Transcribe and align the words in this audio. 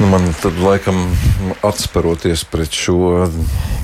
Man 0.00 0.34
tad 0.42 0.56
laikam 0.64 1.16
atsparoties 1.62 2.44
pret 2.48 2.72
šo 2.72 3.28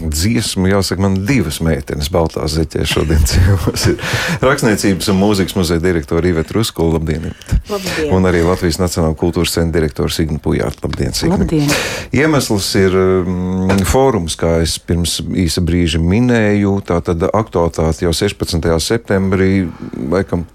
dziesmu, 0.01 0.71
jāsaka, 0.71 1.03
man 1.05 1.19
divas 1.29 1.59
meitenes 1.61 2.09
Baltā 2.13 2.47
zeķē 2.49 2.87
šodien. 2.89 3.21
Ir 4.41 4.47
rakstniecības 4.49 5.11
un 5.13 5.19
mūzikas 5.21 5.57
muzeja 5.59 5.83
direktora 5.85 6.31
Iveta 6.31 6.57
Rusko, 6.57 6.89
labdien! 6.95 7.29
Labdien. 7.69 8.09
Un 8.17 8.29
arī 8.29 8.41
Latvijas 8.47 8.81
Nacionāla 8.81 9.17
kultūras 9.19 9.53
centra 9.59 9.77
direktora 9.77 10.13
Signa 10.13 10.41
Pujāta, 10.41 10.87
labdien! 10.87 11.13
Signi. 11.17 11.37
Labdien. 11.37 11.77
Iemesls 12.17 12.71
ir 12.81 12.97
mm, 12.97 13.85
fórums, 13.89 14.39
kā 14.41 14.57
es 14.65 14.79
pirms 14.81 15.19
īsa 15.37 15.61
brīža 15.69 16.01
minēju, 16.01 16.79
tā 16.89 17.03
tad 17.05 17.29
aktualitāte 17.29 18.07
jau 18.07 18.15
16. 18.17 18.73
septembrī, 18.89 19.67
laikam 20.09 20.47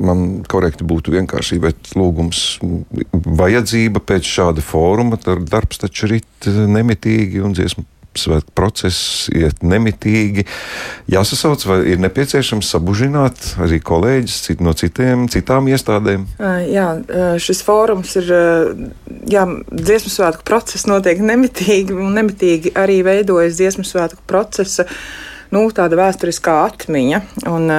man 0.00 0.40
korekti 0.48 0.86
būtu 0.86 1.12
vienkārši 1.14 1.58
bet 1.62 1.92
lūgums, 1.98 2.58
vajadzība 3.12 4.02
pēc 4.06 4.28
šāda 4.28 4.64
fóruma, 4.64 5.09
tad 5.18 5.48
darbs 5.50 5.82
taču 5.82 6.10
rit 6.10 6.46
nemitīgi 6.46 7.42
un 7.42 7.56
dziesmu 7.56 7.86
svētku 8.18 8.52
process 8.58 9.28
iet 9.34 9.62
nemitīgi. 9.62 10.44
Jāsasauc, 11.10 11.62
vai 11.68 11.78
ir 11.92 12.02
nepieciešams 12.02 12.70
sabužināt 12.74 13.52
arī 13.62 13.80
kolēģis 13.82 14.58
no 14.64 14.74
citiem, 14.74 15.28
citām 15.30 15.70
iestādēm? 15.70 16.26
Jā, 16.70 16.88
šis 17.42 17.62
fórums 17.66 18.16
ir, 18.20 18.30
jā, 19.30 19.46
dziesmu 19.70 20.12
svētku 20.12 20.46
process 20.48 20.88
notiek 20.90 21.22
nemitīgi, 21.22 21.94
un 21.94 22.16
nemitīgi 22.18 22.74
arī 22.78 23.00
veidojas 23.06 23.58
dziesmu 23.60 23.86
svētku 23.86 24.26
procesa 24.30 24.88
nu, 25.54 25.64
tāda 25.74 25.98
vēsturiskā 25.98 26.56
atmiņa. 26.68 27.22
Un, 27.50 27.70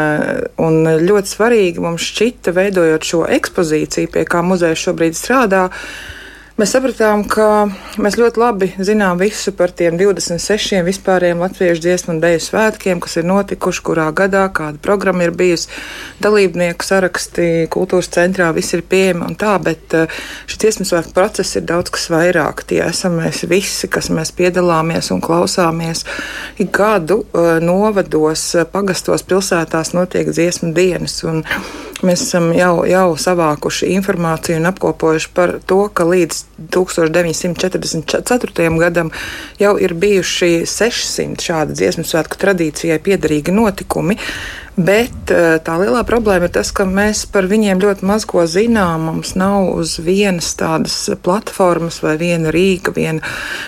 un 0.64 0.96
ļoti 1.04 1.36
svarīgi 1.36 1.84
mums 1.84 2.08
šķita, 2.08 2.56
veidojot 2.56 3.08
šo 3.08 3.22
ekspozīciju, 3.40 4.12
pie 4.16 4.26
kā 4.28 4.44
muzejs 4.46 4.88
šobrīd 4.88 5.16
strādā. 5.20 5.70
Mēs 6.60 6.74
sapratām, 6.76 7.22
ka 7.32 7.46
mēs 8.04 8.18
ļoti 8.20 8.40
labi 8.42 8.68
zinām 8.84 9.16
visu 9.22 9.54
par 9.56 9.72
tiem 9.72 9.96
26 9.96 10.82
vispārējiem 10.84 11.40
latviešu 11.40 11.80
dziesmu 11.86 12.12
un 12.12 12.18
dēļu 12.20 12.42
svētkiem, 12.44 13.00
kas 13.00 13.16
ir 13.22 13.26
notikuši, 13.30 13.84
kurā 13.88 14.10
gadā, 14.16 14.44
kāda 14.52 14.82
programma 14.84 15.24
ir 15.24 15.32
bijusi, 15.32 15.70
dalībnieku 16.22 16.84
saraksti, 16.84 17.48
kultūras 17.72 18.12
centrā, 18.12 18.50
viss 18.52 18.76
ir 18.76 18.84
pieejami 18.84 19.30
un 19.30 19.38
tā, 19.40 19.54
bet 19.64 19.96
šis 20.52 20.60
dziesmu 20.66 20.90
svētku 20.90 21.16
process 21.16 21.56
ir 21.56 21.64
daudz 21.72 21.94
kas 21.96 22.10
vairāk. 22.12 22.66
Tie 22.68 22.82
esam 22.84 23.16
mēs 23.22 23.46
visi, 23.48 23.88
kas 23.88 24.12
mēs 24.12 24.34
piedalāmies 24.36 25.14
un 25.16 25.24
klausāmies. 25.24 26.04
Ik 26.60 26.76
gadu 26.76 27.22
novados, 27.64 28.50
pagastos, 28.76 29.24
pilsētās 29.24 29.96
notiek 29.96 30.36
dziesmu 30.36 30.76
dienas. 30.76 31.22
Un, 31.24 31.46
Mēs 32.02 32.24
esam 32.26 32.50
jau, 32.56 32.82
jau 32.90 33.14
savākuši 33.20 33.92
informāciju 33.98 34.58
un 34.58 34.66
apkopojuši 34.72 35.30
par 35.38 35.52
to, 35.70 35.84
ka 35.94 36.06
līdz 36.10 36.40
1944. 36.74 38.72
gadam 38.82 39.12
jau 39.62 39.76
ir 39.78 39.94
bijuši 39.94 40.66
600 40.66 41.46
šādu 41.46 41.78
dziesmu 41.78 42.04
svētku 42.08 42.40
tradīcijai 42.42 42.98
piederīgi 43.06 43.54
notikumi. 43.54 44.18
Bet 44.82 45.32
eh, 45.36 45.60
tā 45.62 45.76
lielā 45.82 46.02
problēma 46.08 46.48
ir 46.48 46.54
tas, 46.56 46.72
ka 46.74 46.88
mēs 46.90 47.26
par 47.30 47.46
viņiem 47.52 47.82
ļoti 47.84 48.08
maz 48.08 48.26
ko 48.26 48.48
zinām. 48.50 49.06
Mums 49.10 49.36
nav 49.38 49.68
uz 49.76 50.00
vienas 50.02 50.56
tādas 50.58 50.96
platformas 51.22 52.00
vai 52.02 52.16
viena 52.22 52.54
rīka, 52.56 52.96
viena, 52.96 53.22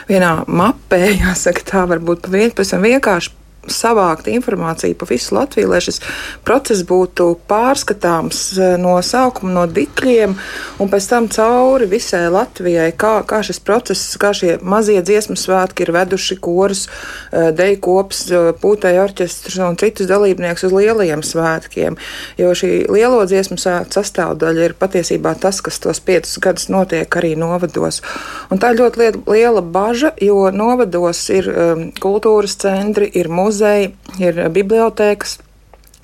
vienā 0.09 0.31
mapē, 0.47 1.03
jāsaka, 1.25 1.67
tā 1.69 1.85
varbūt 1.91 2.31
pavisam 2.31 2.81
vienkārši 2.87 3.42
savākt 3.71 4.27
informāciju 4.31 4.97
pa 4.99 5.07
visu 5.09 5.35
Latviju, 5.35 5.69
lai 5.71 5.79
šis 5.83 5.99
process 6.45 6.83
būtu 6.87 7.29
pārskatāms 7.49 8.41
eh, 8.57 8.75
no 8.81 8.95
sākuma, 9.05 9.53
no 9.55 9.65
dikļiem, 9.69 10.35
un 10.83 10.91
pēc 10.91 11.07
tam 11.09 11.29
cauri 11.31 11.87
visai 11.89 12.25
Latvijai, 12.33 12.91
kā, 12.99 13.15
kā 13.27 13.41
šis 13.45 13.61
process, 13.63 14.17
kā 14.19 14.33
šie 14.35 14.57
mazie 14.61 14.99
dziesmu 15.05 15.37
svētki 15.39 15.85
ir 15.85 15.93
veduši 15.95 16.37
korus, 16.43 16.85
eh, 17.31 17.51
deju 17.55 17.79
kops, 17.87 18.25
eh, 18.31 18.51
pūtēju 18.63 19.03
orķestrs 19.05 19.59
un 19.67 19.79
citus 19.79 20.09
dalībniekus 20.11 20.67
uz 20.67 20.75
lielajiem 20.75 21.23
svētkiem. 21.25 21.97
Jo 22.37 22.53
šī 22.57 22.71
lielo 22.91 23.23
dziesmu 23.29 23.57
sastāvdaļa 23.57 24.69
ir 24.69 24.77
patiesībā 24.79 25.35
tas, 25.39 25.61
kas 25.63 25.79
tos 25.79 26.03
piecus 26.03 26.37
gadus 26.43 26.69
notiek 26.73 27.07
arī 27.19 27.35
novados. 27.39 28.01
Un 28.51 28.59
tā 28.59 28.73
ir 28.73 28.81
ļoti 28.81 29.23
liela 29.29 29.61
baža, 29.61 30.13
jo 30.21 30.49
novados 30.51 31.29
ir 31.33 31.47
um, 31.49 31.85
kultūras 32.03 32.57
centri, 32.59 33.09
ir 33.13 33.29
mūzikas 33.31 33.52
muzeji, 33.53 33.93
ir 34.17 34.45
bibliotēkas 34.53 35.37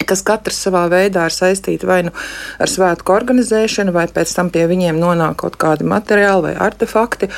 kas 0.09 0.21
katrs 0.25 0.57
savā 0.65 0.87
veidā 0.89 1.27
ir 1.27 1.33
saistīti 1.35 1.85
vai 1.85 1.99
nu 2.07 2.13
ar 2.61 2.71
svētku 2.71 3.13
organizēšanu, 3.13 3.93
vai 3.93 4.07
pēc 4.09 4.31
tam 4.37 4.49
pie 4.53 4.63
viņiem 4.69 4.97
nonāk 4.97 5.41
kaut 5.43 5.59
kādi 5.61 5.85
materiāli 5.85 6.49
vai 6.49 6.53
artefakti. 6.69 7.29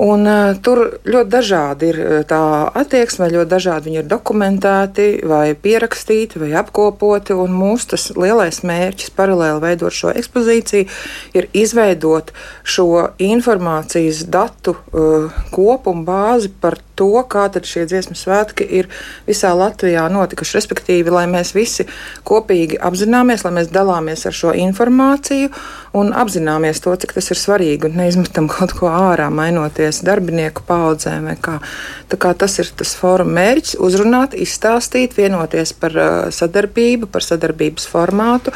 Un, 0.00 0.24
uh, 0.24 0.54
tur 0.64 0.80
ļoti 1.04 1.28
dažādi 1.28 1.90
ir 1.92 1.98
tā 2.28 2.40
attieksme, 2.80 3.28
ļoti 3.34 3.50
dažādi 3.50 3.90
viņi 3.90 4.00
ir 4.00 4.06
dokumentēti, 4.08 5.08
vai 5.28 5.52
pierakstīti, 5.52 6.40
vai 6.40 6.54
apkopoti. 6.60 7.36
Mūsu 7.50 7.92
tas 7.92 8.06
lielais 8.16 8.62
mērķis, 8.64 9.12
paralēli 9.16 9.60
veidot 9.64 9.92
šo 9.92 10.14
ekspozīciju, 10.16 10.88
ir 11.36 11.50
izveidot 11.52 12.32
šo 12.64 13.10
informācijas 13.20 14.24
datu 14.32 14.76
uh, 14.76 15.42
kopumu 15.52 16.06
bāzi 16.08 16.48
par 16.62 16.78
to, 17.00 17.12
kā 17.28 17.48
šie 17.48 17.86
dziesmu 17.88 18.16
svētki 18.16 18.66
ir 18.80 18.88
visā 19.28 19.52
Latvijā 19.56 20.04
notikuši. 20.12 20.56
Respektīvi, 20.58 21.12
lai 21.12 21.26
mēs 21.30 21.54
visi 21.56 21.86
kopīgi 22.28 22.80
apzināmies, 22.80 23.44
lai 23.46 23.54
mēs 23.60 23.70
dalāmies 23.72 24.26
ar 24.28 24.36
šo 24.36 24.52
informāciju 24.66 25.48
un 25.96 26.12
apzināmies 26.16 26.82
to, 26.84 26.94
cik 27.00 27.14
tas 27.16 27.30
ir 27.32 27.40
svarīgi 27.40 27.88
un 27.88 27.96
neizmetam 28.02 28.48
kaut 28.52 28.74
ko 28.76 28.90
ārā, 28.92 29.30
mainoties 29.32 29.89
darbinieku 30.06 30.62
paudzēm. 30.68 31.26
Kā 31.40 32.32
tas 32.38 32.58
ir 32.62 32.70
tas 32.78 32.94
fóruma 32.94 33.40
mērķis- 33.40 33.78
uzrunāt, 33.86 34.36
izstāstīt, 34.38 35.16
vienoties 35.18 35.72
par 35.72 35.96
uh, 35.96 36.30
sadarbību, 36.30 37.10
par 37.10 37.26
sadarbības 37.26 37.88
formātu. 37.90 38.54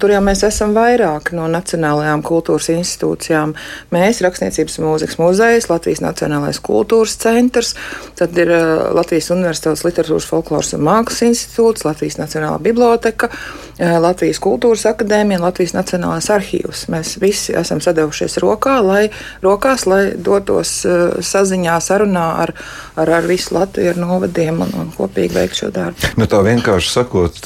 Tur 0.00 0.10
jau 0.10 0.20
mēs 0.22 0.44
esam 0.46 0.72
vairāk 0.72 1.32
no 1.36 1.48
nacionālajām 1.50 2.22
kultūras 2.22 2.70
institūcijām. 2.72 3.54
Mēs, 3.92 4.22
Rakstniecības 4.24 4.78
mūzikas 4.78 5.18
muzejs, 5.18 5.68
Latvijas 5.68 6.00
Nacionālais 6.00 6.60
kultūras 6.62 7.16
centrs, 7.18 7.74
Tad 8.20 8.36
ir 8.36 8.50
uh, 8.52 8.90
Latvijas 8.92 9.30
Universitātes 9.32 9.80
Literatūras, 9.86 10.26
Folkloras 10.28 10.74
un 10.76 10.82
Mākslas 10.84 11.22
institūts, 11.30 11.86
Latvijas 11.86 12.18
Nacionālā 12.20 12.58
biblioteka, 12.62 13.30
uh, 13.30 13.96
Latvijas 14.02 14.40
Kultūras 14.44 14.84
akadēmija 14.90 15.40
un 15.40 15.46
Latvijas 15.46 15.72
Nacionālais 15.76 16.28
arhīvs. 16.32 16.86
Mēs 16.92 17.14
visi 17.22 17.54
esam 17.56 17.80
sadevušies 17.80 18.36
rokā, 18.44 18.76
lai, 18.84 19.06
rokās, 19.44 19.86
lai 19.88 20.02
dotos 20.16 20.69
uh, 20.88 21.18
saziņā, 21.24 21.78
sarunā 21.84 22.26
ar, 22.44 22.54
ar, 23.00 23.14
ar 23.20 23.28
visu 23.28 23.54
Latviju, 23.56 23.94
ar 23.94 24.00
novadiem 24.00 24.62
un, 24.64 24.74
un 24.82 24.92
kopīgi 24.94 25.36
veikt 25.36 25.60
šo 25.62 25.70
darbu. 25.74 26.12
Nu, 26.20 26.28
tā 26.30 26.40
vienkārši 26.44 26.92
sakot, 26.92 27.40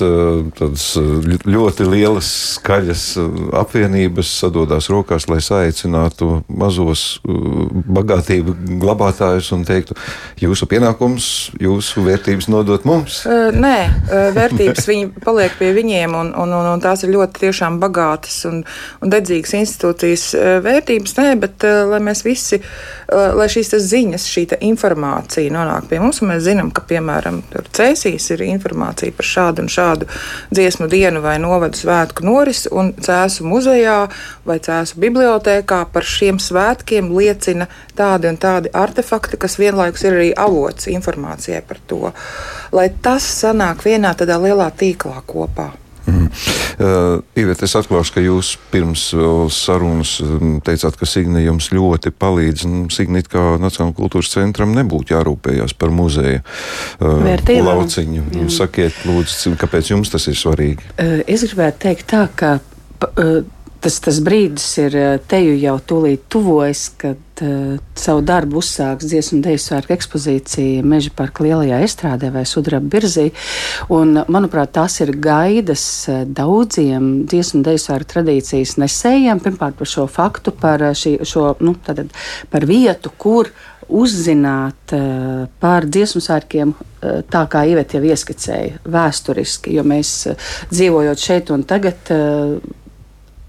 tādas 0.59 0.87
ļoti 1.45 1.87
lielas 1.89 2.29
skaļas 2.59 3.05
apvienības 3.61 4.31
sadodas 4.41 4.89
rokās, 4.93 5.29
lai 5.31 5.41
saicinātu 5.45 6.43
mazos 6.49 7.19
bagātību 7.25 8.57
glabātājus 8.83 9.51
un 9.57 9.65
teiktu, 9.69 9.97
jūsu 10.43 10.69
pienākums, 10.71 11.29
jūsu 11.63 12.05
vērtības 12.07 12.49
nodot 12.53 12.87
mums? 12.89 13.23
Nē, 13.55 13.77
vērtības 14.37 14.89
viņi 14.91 15.11
paliek 15.27 15.55
pie 15.59 15.73
viņiem, 15.77 16.17
un, 16.19 16.33
un, 16.45 16.57
un, 16.59 16.71
un 16.75 16.85
tās 16.85 17.05
ir 17.05 17.15
ļoti 17.15 17.47
tiešām 17.47 17.81
bagātas 17.83 18.43
un, 18.51 18.63
un 19.01 19.15
dedzīgas 19.15 19.57
institūcijas 19.61 20.27
vērtības. 20.65 21.17
Nē, 21.21 21.35
bet 21.43 21.67
lai 21.91 22.01
mēs 22.05 22.25
visi, 22.27 22.61
lai 23.11 23.47
šīs 23.51 23.75
ziņas, 23.85 24.27
šī 24.31 24.45
informācija 24.65 25.53
nonāk 25.53 25.89
pie 25.91 26.01
mums, 26.03 26.23
mēs 26.25 26.45
zinām, 26.47 26.71
ka, 26.75 26.85
piemēram, 26.89 27.43
Cēsīs 27.75 28.31
ir 28.35 28.45
informācija 28.47 29.15
par 29.17 29.29
šādu 29.29 29.65
un 29.65 29.71
šādu 29.73 30.09
dziesmu 30.55 30.89
dienu 30.93 31.23
vai 31.25 31.37
novadu 31.43 31.79
svētku 31.79 32.25
norisi, 32.27 32.71
un 32.73 32.93
Cēsu 32.95 33.47
muzejā 33.49 33.99
vai 34.49 34.59
Cēsu 34.65 35.01
bibliotēkā 35.03 35.85
par 35.93 36.09
šiem 36.09 36.41
svētkiem 36.43 37.13
liecina 37.15 37.69
tādi 37.99 38.31
un 38.31 38.41
tādi 38.41 38.73
artefakti, 38.73 39.41
kas 39.41 39.59
vienlaikus 39.61 40.07
ir 40.07 40.19
arī 40.19 40.33
avots 40.33 40.91
informācijai 40.93 41.63
par 41.67 41.81
to, 41.87 42.13
lai 42.73 42.91
tas 43.03 43.27
sanāk 43.43 43.87
vienā 43.87 44.15
tādā 44.19 44.41
lielā 44.41 44.71
tīklā 44.75 45.21
kopā. 45.27 45.73
Mm. 46.05 46.29
Uh, 46.29 47.23
Ivet, 47.39 47.63
es 47.65 47.75
atklāšu, 47.79 48.17
ka 48.17 48.25
jūs 48.25 48.55
pirms 48.73 49.07
sarunas 49.55 50.17
teicāt, 50.67 50.99
ka 51.01 51.09
Signe 51.09 51.45
jums 51.45 51.71
ļoti 51.75 52.13
palīdz. 52.13 52.67
Signe, 52.95 53.25
kā 53.25 53.55
Nacionālajā 53.63 53.97
kultūras 53.99 54.33
centram, 54.35 54.75
nebūtu 54.77 55.17
jārūpējas 55.17 55.77
par 55.79 55.95
muzeja 55.95 56.43
uh, 57.01 57.33
lauciņu. 57.71 58.29
Jā. 58.35 58.51
Sakiet, 58.53 59.05
lūdzu, 59.09 59.57
kāpēc 59.61 59.95
jums 59.95 60.13
tas 60.13 60.29
ir 60.31 60.39
svarīgi? 60.39 60.95
Uh, 60.99 61.21
es 61.27 61.47
gribētu 61.49 61.87
teikt 61.89 62.11
tā, 62.13 62.27
ka. 62.37 62.57
Uh, 63.15 63.43
tas, 63.85 64.01
tas 64.03 64.19
brīdis 64.25 64.67
ir 64.81 64.97
teju 65.29 65.55
jau 65.61 65.75
tūlīt 65.91 66.25
tuvojas, 66.33 66.87
kad 67.01 67.45
uh, 67.45 67.77
savu 67.99 68.23
darbu 68.25 68.61
uzsāks 68.63 69.09
dziesmu 69.11 69.41
dēļu 69.45 69.61
svētku 69.61 69.95
ekspozīcija 69.97 70.85
Meža 70.87 71.13
parka 71.17 71.45
lielajā 71.45 71.83
estrādē 71.85 72.31
vai 72.35 72.47
sudraba 72.49 72.89
birzī. 72.97 73.29
Un, 73.93 74.17
manuprāt, 74.33 74.73
tās 74.77 74.97
ir 75.05 75.15
gaidas 75.23 75.85
daudziem 76.25 77.27
dziesmu 77.31 77.63
dēļu 77.67 77.85
svētku 77.85 78.13
tradīcijas 78.15 78.77
nesējiem. 78.81 79.43
Pirmkārt 79.45 79.79
par 79.81 79.91
šo 79.91 80.09
faktu, 80.11 80.55
par, 80.65 80.89
šī, 80.97 81.19
šo, 81.29 81.53
nu, 81.65 81.77
tātad, 81.85 82.13
par 82.53 82.67
vietu, 82.69 83.13
kur 83.19 83.53
uzzināt 83.85 84.95
uh, 84.97 85.45
par 85.61 85.85
dziesmu 85.85 86.23
svētkiem, 86.25 86.73
uh, 86.73 87.19
tā 87.29 87.45
kā 87.53 87.67
Iveta 87.69 87.99
jau 87.99 88.09
ieskicēja, 88.09 88.81
vēsturiski, 88.89 89.75
jo 89.77 89.85
mēs 89.85 90.15
uh, 90.31 90.55
dzīvojot 90.73 91.29
šeit 91.29 91.53
un 91.55 91.67
tagad. 91.69 92.15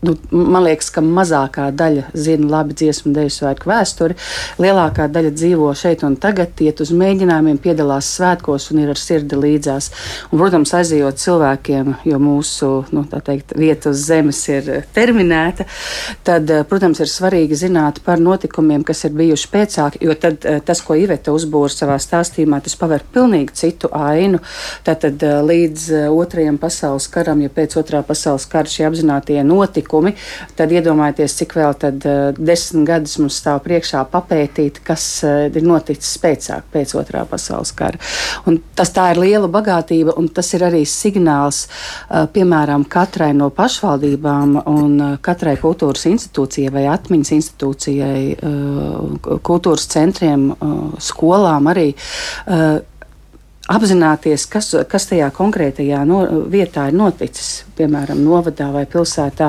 Nu, 0.05 0.13
man 0.29 0.65
liekas, 0.65 0.91
ka 0.93 1.01
mazākā 1.01 1.71
daļa 1.73 2.11
zina 2.13 2.45
labi 2.51 2.75
dziesmu 2.77 3.13
dēļu 3.15 3.31
svētku 3.33 3.69
vēsturi. 3.71 4.17
Lielākā 4.61 5.07
daļa 5.09 5.31
dzīvo 5.33 5.71
šeit 5.77 6.03
un 6.05 6.17
tagad, 6.21 6.53
iet 6.61 6.81
uz 6.83 6.91
mēģinājumiem, 6.93 7.57
piedalās 7.63 8.11
svētkos 8.19 8.67
un 8.73 8.83
ir 8.83 8.91
ar 8.93 8.99
sirdi 9.01 9.39
līdzās. 9.39 9.87
Un, 10.29 10.37
protams, 10.37 10.73
aizejot 10.77 11.17
cilvēkiem, 11.23 11.93
jo 12.05 12.19
mūsu 12.21 12.69
nu, 12.93 13.05
teikt, 13.15 13.55
vieta 13.57 13.93
uz 13.95 14.03
zemes 14.05 14.43
ir 14.51 14.69
terminēta, 14.93 15.65
tad, 16.27 16.53
protams, 16.69 17.01
ir 17.01 17.09
svarīgi 17.09 17.57
zināt 17.63 18.03
par 18.05 18.21
notikumiem, 18.21 18.85
kas 18.85 19.07
ir 19.07 19.15
bijuši 19.17 19.51
pēcāk, 19.55 19.97
jo 20.05 20.13
tad 20.19 20.45
tas, 20.67 20.83
ko 20.85 20.99
Iveta 20.99 21.33
uzbūra 21.33 21.73
savā 21.73 21.97
stāstījumā, 22.03 22.61
tas 22.67 22.77
paver 22.77 23.07
pilnīgi 23.15 23.57
citu 23.63 23.89
ainu. 23.95 24.43
Tātad 24.85 25.23
līdz 25.49 25.89
otrajam 26.13 26.61
pasaules 26.61 27.09
karam, 27.09 27.41
ja 27.41 27.49
pēc 27.49 27.79
otrā 27.81 28.05
pasaules 28.05 28.45
kara 28.51 28.69
šie 28.69 28.85
apzinātie 28.91 29.41
notikumi, 29.41 29.94
notikumi, 29.95 30.13
tad 30.56 30.71
iedomājieties, 30.71 31.36
cik 31.39 31.56
vēl 31.56 31.75
tad, 31.80 32.06
uh, 32.06 32.33
desmit 32.38 32.88
gadus 32.88 33.18
mums 33.19 33.39
stāv 33.39 33.62
priekšā 33.65 34.06
papētīt, 34.12 34.81
kas 34.83 35.24
uh, 35.24 35.47
ir 35.47 35.65
noticis 35.65 36.18
pēcāk, 36.21 36.68
pēc 36.74 36.95
otrā 36.95 37.25
pasaules 37.25 37.71
kara. 37.75 38.00
Un 38.47 38.62
tas 38.75 38.92
tā 38.92 39.12
ir 39.13 39.21
liela 39.21 39.47
bagātība, 39.47 40.15
un 40.18 40.27
tas 40.27 40.51
ir 40.53 40.65
arī 40.68 40.86
signāls, 40.86 41.68
uh, 42.09 42.25
piemēram, 42.31 42.86
katrai 42.86 43.33
no 43.33 43.50
pašvaldībām 43.50 44.62
un 44.65 45.18
katrai 45.21 45.56
kultūras 45.57 46.06
institūcijai 46.09 46.71
vai 46.74 46.86
atmiņas 46.91 47.31
institūcijai, 47.36 48.19
kultūras 49.45 49.88
centriem, 49.91 50.51
skolām 51.01 51.71
arī. 51.71 51.88
Apzināties, 53.65 54.44
kas, 54.45 54.67
kas 54.85 55.07
tajā 55.09 55.31
konkrētajā 55.33 56.03
no, 56.06 56.19
vietā 56.53 56.83
ir 56.91 56.97
noticis, 57.00 57.63
piemēram, 57.73 58.19
novadā 58.21 58.67
vai 58.69 58.83
pilsētā, 58.85 59.47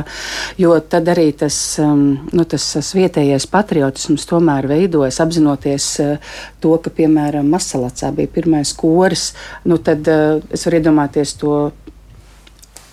jo 0.56 0.72
tad 0.80 1.10
arī 1.12 1.26
tas, 1.36 1.58
um, 1.84 2.06
nu, 2.32 2.46
tas, 2.48 2.64
tas 2.78 2.94
vietējais 2.96 3.44
patriotisms 3.52 4.24
tomēr 4.30 4.70
veidojas, 4.72 5.20
apzinoties 5.20 5.88
uh, 6.00 6.38
to, 6.64 6.78
ka, 6.80 6.94
piemēram, 6.96 7.50
Masalacā 7.52 8.08
bija 8.16 8.32
pirmais 8.38 8.72
koris, 8.78 9.34
nu, 9.68 9.76
tad 9.76 10.08
uh, 10.08 10.40
es 10.48 10.64
varu 10.64 10.80
iedomāties 10.80 11.36
to 11.36 11.58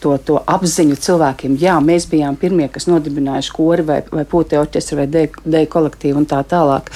to, 0.04 0.16
to 0.28 0.40
apziņu 0.56 0.98
cilvēkiem. 1.04 1.58
Jā, 1.62 1.78
mēs 1.84 2.08
bijām 2.12 2.38
pirmie, 2.40 2.68
kas 2.72 2.90
nodibinājuši 2.90 3.54
kori 3.56 3.86
vai, 3.88 4.00
vai 4.12 4.26
pūtē 4.30 4.60
orķestri 4.62 5.00
vai 5.00 5.08
dēļu 5.16 5.70
kolektīvu 5.72 6.24
un 6.24 6.28
tā 6.30 6.42
tālāk. 6.48 6.92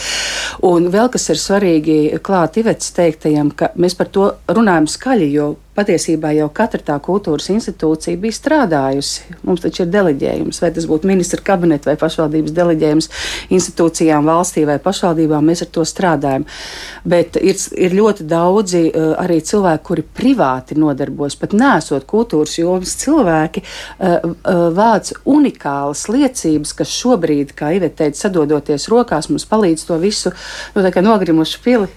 Un 0.68 0.89
vēl 0.94 1.12
kas 1.13 1.30
ir 1.31 1.42
svarīgi 1.42 1.98
klāt 2.24 2.59
Ivets 2.62 2.92
teiktajam, 2.98 3.54
ka 3.56 3.71
mēs 3.80 3.98
par 3.98 4.12
to 4.13 4.31
runājam 4.51 4.89
skaļi, 4.92 5.31
jo 5.38 5.54
patiesībā 5.77 6.33
jau 6.35 6.47
katra 6.53 6.81
tā 6.91 6.97
kultūras 7.03 7.50
institūcija 7.53 8.19
bija 8.21 8.35
strādājusi. 8.35 9.38
Mums 9.47 9.63
taču 9.63 9.83
ir 9.85 9.91
deleģējums, 9.94 10.62
vai 10.63 10.71
tas 10.75 10.88
būtu 10.89 11.09
ministra 11.09 11.44
kabineta 11.45 11.91
vai 11.91 11.97
pašvaldības 12.01 12.56
deleģējums 12.57 13.09
institūcijām 13.53 14.27
valstī 14.27 14.65
vai 14.69 14.79
pašvaldībām, 14.83 15.45
mēs 15.47 15.63
ar 15.65 15.71
to 15.77 15.85
strādājam. 15.88 16.47
Bet 17.07 17.38
ir, 17.39 17.59
ir 17.77 17.95
ļoti 17.97 18.27
daudzi 18.27 18.83
uh, 18.89 19.13
arī 19.21 19.39
cilvēki, 19.45 19.85
kuri 19.88 20.06
privāti 20.18 20.77
nodarbojas, 20.79 21.38
pat 21.39 21.53
nesot 21.57 22.07
kultūras 22.09 22.57
jomas 22.59 22.95
cilvēki, 23.03 23.63
uh, 23.63 24.18
uh, 24.25 24.65
vāc 24.77 25.13
unikālas 25.29 26.07
liecības, 26.12 26.74
kas 26.77 26.95
šobrīd, 26.97 27.53
kā 27.57 27.74
Iveta 27.77 28.03
teica, 28.03 28.25
sadodoties 28.25 28.89
rokās, 28.91 29.29
mums 29.31 29.45
palīdz 29.50 29.85
to 29.88 29.97
visu 30.01 30.33
nu, 30.75 30.83
nogrimušu 31.07 31.62
pili 31.63 31.88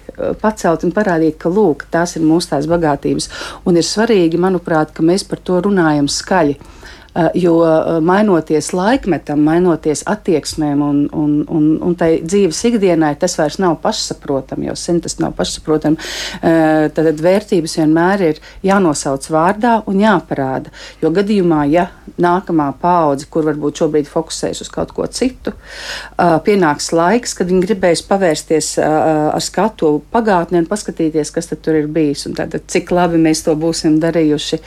pacelt 0.41 0.85
un 0.85 0.93
parādīt, 0.95 1.37
ka 1.41 1.49
lūk, 1.51 1.85
tās 1.93 2.15
ir 2.17 2.25
mūsu 2.25 2.51
tās 2.53 2.67
bagātības. 2.69 3.29
Un 3.67 3.70
Un 3.71 3.79
ir 3.79 3.85
svarīgi, 3.87 4.35
manuprāt, 4.35 4.89
ka 4.91 5.03
mēs 5.07 5.23
par 5.23 5.39
to 5.47 5.61
runājam 5.63 6.09
skaļi. 6.11 6.57
Eh, 7.15 7.27
jo 7.33 7.57
eh, 7.65 7.97
mainoties 7.99 8.69
laikmetam, 8.71 9.41
mainoties 9.43 10.05
attieksmēm 10.07 10.79
un, 10.85 10.99
un, 11.11 11.31
un, 11.51 11.65
un 11.83 11.95
tai 11.99 12.21
dzīves 12.23 12.61
ikdienai, 12.69 13.17
tas 13.19 13.35
vairs 13.35 13.57
nav 13.59 13.75
pašsaprotami, 13.83 14.69
jau 14.69 14.77
sen 14.79 15.01
tas 15.03 15.17
nav 15.19 15.33
pašsaprotami. 15.35 15.99
Eh, 16.39 16.87
tad 16.95 17.19
vērtības 17.19 17.75
vienmēr 17.81 18.23
ir 18.29 18.39
jānosauc 18.63 19.27
vārdā 19.27 19.73
un 19.91 19.99
jāparāda. 19.99 20.71
Jo 21.03 21.11
gadījumā, 21.11 21.65
ja 21.73 21.89
nākamā 22.21 22.69
paudze, 22.79 23.27
kur 23.31 23.43
varbūt 23.49 23.83
šobrīd 23.83 24.07
fokusējas 24.07 24.63
uz 24.63 24.71
kaut 24.71 24.93
ko 24.95 25.03
citu, 25.11 25.53
pienāks 26.45 26.91
laiks, 26.93 27.33
kad 27.37 27.49
viņi 27.49 27.63
gribēs 27.65 28.03
pavērsties 28.05 28.73
ar 28.81 29.41
skatu 29.43 29.93
pagātnē 30.13 30.61
un 30.61 30.67
paskatīties, 30.69 31.31
kas 31.33 31.49
tur 31.51 31.79
ir 31.79 31.87
bijis 31.91 32.27
un 32.29 32.35
tad, 32.37 32.55
cik 32.71 32.91
labi 32.93 33.19
mēs 33.21 33.43
to 33.45 33.55
būsim 33.59 33.97
darījuši 34.03 34.59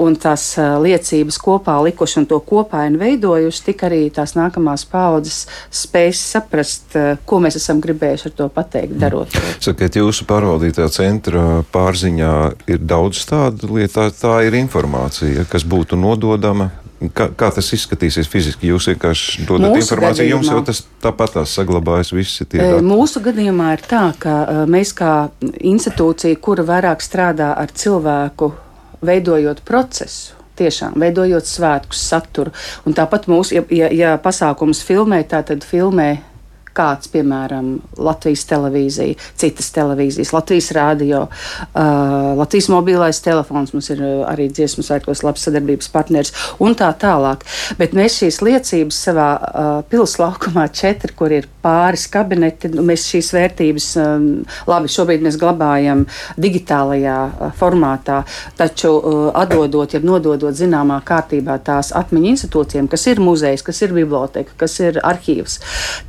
un 0.00 0.16
tās 0.22 0.46
liecības 0.58 1.40
kopā 1.42 1.59
kopā 1.60 1.82
likuši 1.84 2.18
un 2.20 2.26
to 2.26 2.40
kopainu 2.40 2.98
veidojuši, 2.98 3.64
tik 3.64 3.84
arī 3.88 4.00
tās 4.14 4.34
nākamās 4.38 4.86
paudzes 4.88 5.46
spēs 5.70 6.20
saprast, 6.32 6.96
eh, 6.96 7.16
ko 7.26 7.40
mēs 7.40 7.56
esam 7.56 7.80
gribējuši 7.80 8.26
ar 8.26 8.32
to 8.36 8.48
pateikt, 8.48 8.98
darot. 8.98 9.28
Mm. 9.34 9.60
Sakiet, 9.60 9.96
jūsu 10.00 10.24
pārvaldītā 10.24 10.88
centra 10.90 11.62
pārziņā 11.72 12.34
ir 12.66 12.78
daudz 12.78 13.24
tādu 13.28 13.74
lietu, 13.76 14.10
tā, 14.10 14.40
ir 14.46 14.54
informācija, 14.54 15.46
kas 15.50 15.64
būtu 15.64 15.98
nododama 16.00 16.70
Kā, 17.16 17.30
kā 17.32 17.46
tas 17.48 17.64
izskatīsies 17.72 18.26
fiziski? 18.28 18.68
Jūs 18.68 18.90
vienkārši 18.90 19.46
dodat 19.48 19.70
mūsu 19.72 19.86
informāciju, 19.86 20.18
gadījumā, 20.20 20.34
jums 20.34 20.50
jau 20.52 20.58
tas 20.68 20.82
tāpat 21.00 21.38
saglabājas 21.48 22.12
visi 22.12 22.44
tie 22.44 22.60
dati. 22.60 22.84
Mūsu 22.84 23.22
gadījumā 23.24 23.70
ir 23.72 23.84
tā, 23.88 24.02
ka 24.20 24.34
mēs 24.68 24.92
kā 24.98 25.14
institūcija, 25.40 26.36
kura 26.44 26.66
vairāk 26.68 27.00
strādā 27.00 27.54
ar 27.56 27.72
cilvēku, 27.72 28.50
veidojot 29.00 29.64
procesu, 29.64 30.36
tiešām 30.60 30.96
veidojot 31.00 31.48
svētkus 31.48 32.02
saturu. 32.12 32.54
Un 32.86 32.96
tāpat 32.96 33.28
mūsu, 33.30 33.58
ja, 33.58 33.64
ja, 33.74 33.92
ja 33.92 34.16
pasākums 34.22 34.84
filmē, 34.86 35.22
tad 35.28 35.64
filmē 35.66 36.12
kāds, 36.80 37.10
piemēram, 37.12 37.74
Latvijas 38.00 38.46
televīzija, 38.48 39.18
citas 39.40 39.70
televīzijas, 39.76 40.32
Latvijas 40.34 40.70
rādio, 40.76 41.26
uh, 41.28 42.32
Latvijas 42.40 42.70
mobilais 42.72 43.20
telefons, 43.24 43.74
mums 43.76 43.90
ir 43.92 44.02
arī 44.28 44.48
dziesmu 44.52 44.84
sēkos 44.86 45.24
labs 45.26 45.44
sadarbības 45.46 45.90
partners 45.92 46.32
un 46.62 46.76
tā 46.78 46.90
tālāk. 47.00 47.44
Bet 47.78 47.94
mēs 47.96 48.18
šīs 48.20 48.40
liecības 48.44 49.00
savā 49.08 49.28
uh, 49.36 49.70
pilslaukumā 49.90 50.66
četri, 50.76 51.14
kur 51.16 51.32
ir 51.34 51.48
pāris 51.64 52.06
kabineti, 52.12 52.70
nu, 52.74 52.84
mēs 52.86 53.06
šīs 53.10 53.32
vērtības, 53.36 53.88
um, 54.00 54.28
labi, 54.70 54.90
šobrīd 54.92 55.24
mēs 55.26 55.38
glabājam 55.40 56.06
digitālajā 56.40 57.18
uh, 57.28 57.52
formātā, 57.60 58.22
taču 58.58 58.94
uh, 58.96 59.20
atdodot, 59.36 59.94
ja 59.94 60.02
nododot 60.04 60.56
zināmā 60.56 61.00
kārtībā 61.06 61.58
tās 61.66 61.92
atmiņu 61.96 62.34
institūcijiem, 62.34 62.88
kas 62.90 63.06
ir 63.10 63.22
muzejs, 63.24 63.64
kas 63.66 63.82
ir 63.84 63.94
biblioteka, 63.96 64.56
kas 64.60 64.78
ir 64.84 65.00
arhīvs, 65.04 65.60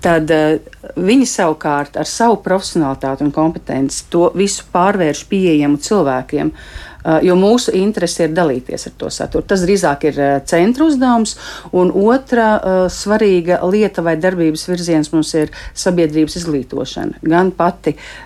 tad 0.04 0.32
uh, 0.32 0.61
Viņi 0.96 1.28
savukārt 1.30 1.98
ar 2.00 2.08
savu 2.10 2.40
profesionālitāti 2.44 3.26
un 3.26 3.34
kompetenci 3.36 4.06
to 4.12 4.30
visu 4.36 4.66
pārvērš 4.74 5.26
pieejamu 5.32 5.82
cilvēkiem. 5.82 6.54
Uh, 7.02 7.18
jo 7.26 7.34
mūsu 7.34 7.74
interese 7.74 8.28
ir 8.28 8.34
dalīties 8.38 8.86
ar 8.86 8.94
to 9.02 9.08
saturu. 9.10 9.42
Tas 9.50 9.64
drīzāk 9.66 10.04
ir 10.12 10.20
uh, 10.22 10.34
centra 10.46 10.86
uzdevums, 10.86 11.34
un 11.74 11.90
otra 11.98 12.50
uh, 12.54 12.82
svarīga 12.94 13.58
lieta 13.66 14.04
vai 14.06 14.14
darbības 14.22 14.68
virziens 14.70 15.10
mums 15.10 15.34
ir 15.34 15.50
sabiedrības 15.74 16.38
izglītošana. 16.44 17.24
Gan 17.26 17.50
pati 17.58 17.96
uh, 17.96 18.22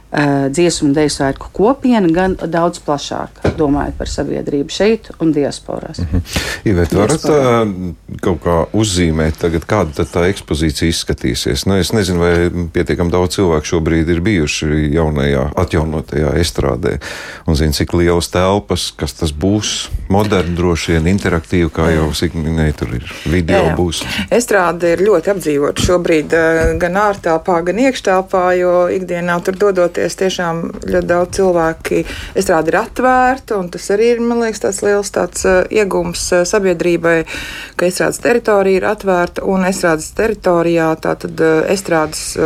dziesmu 0.50 0.89
un 0.89 0.95
dēļu 0.95 1.12
svētku 1.12 1.50
kopiena, 1.55 2.07
gan 2.13 2.36
daudz 2.39 2.79
plašāk 2.86 3.41
domājot 3.57 3.98
par 4.00 4.10
sabiedrību 4.10 4.72
šeit 4.72 5.10
un 5.19 5.34
diasporās. 5.36 6.00
Mm 6.00 6.07
-hmm. 6.12 6.38
Ivet, 6.72 6.93
varat 6.93 7.25
uh, 7.25 7.67
kaut 8.22 8.39
kā 8.43 8.57
uzzīmēt, 8.74 9.39
tagad, 9.41 9.65
kāda 9.67 10.05
tā 10.05 10.27
ekspozīcija 10.29 10.89
izskatīsies? 10.89 11.65
Nu, 11.65 11.77
es 11.77 11.91
nezinu, 11.93 12.19
vai 12.19 12.67
pietiekami 12.74 13.12
daudz 13.12 13.36
cilvēku 13.36 13.65
šobrīd 13.65 14.10
ir 14.10 14.22
bijuši 14.22 14.91
jaunajā, 14.93 15.50
atjaunotajā 15.55 16.34
estrādē 16.39 16.98
un 17.48 17.55
zina, 17.55 17.72
cik 17.72 17.93
lielas 17.93 18.29
telpas, 18.29 18.91
kas 18.98 19.13
tas 19.13 19.34
būs. 19.34 19.89
Moderni, 20.10 20.55
droši 20.55 20.91
vien 20.91 21.07
interaktīvi, 21.07 21.69
kā 21.69 21.89
jau 21.91 22.12
minēja, 22.34 22.74
tur 22.74 22.95
ir 22.95 23.03
video 23.25 23.57
jā, 23.57 23.69
jā. 23.69 23.75
būs. 23.75 24.03
Estrāde 24.31 24.93
ir 24.93 25.01
ļoti 25.01 25.31
apdzīvota 25.34 25.81
šobrīd 25.81 26.36
gan 26.79 26.95
ārtelpā, 26.95 27.62
gan 27.65 27.79
iekštelpā, 27.79 28.45
jo 28.60 28.74
ikdienā 28.89 29.39
tur 29.43 29.57
dodoties 29.60 30.04
veidojušies. 30.05 30.19
Tiešām 30.25 30.62
ļoti 30.85 31.07
daudz 31.07 31.35
cilvēki 31.38 32.05
estrādi 32.35 32.71
ir 32.71 32.79
atvērti, 32.79 33.55
un 33.57 33.69
tas 33.69 33.89
arī 33.91 34.12
ir, 34.15 34.21
man 34.21 34.41
liekas, 34.43 34.62
tāds 34.62 34.81
liels 34.83 35.12
tāds, 35.12 35.45
uh, 35.45 35.65
iegums 35.69 36.31
uh, 36.33 36.45
sabiedrībai, 36.45 37.25
ka 37.75 37.85
estrādes 37.85 38.21
teritorija 38.24 38.77
ir 38.77 38.85
atvērta 38.89 39.45
un 39.45 39.65
estrādes 39.65 40.12
teritorijā 40.15 40.95
tātad 41.01 41.39
uh, 41.41 41.63
estrādes. 41.69 42.38